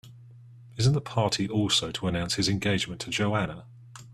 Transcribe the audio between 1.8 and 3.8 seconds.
to announce his engagement to Joanna?